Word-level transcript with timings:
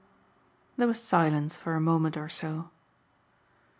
There 0.77 0.87
was 0.87 0.99
silence 0.99 1.55
for 1.55 1.75
a 1.75 1.79
moment 1.79 2.17
or 2.17 2.27
so. 2.27 2.71